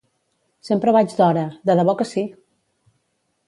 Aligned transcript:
Sempre 0.69 0.93
vaig 0.95 1.13
d'hora! 1.19 1.45
De 1.71 1.77
debò 1.83 1.97
que 2.03 2.11
sí! 2.15 2.27